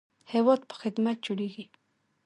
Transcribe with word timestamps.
هیواد 0.31 0.61
په 0.69 0.75
خدمت 0.81 1.17
جوړیږي 1.25 1.65